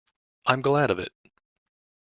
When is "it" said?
0.97-1.13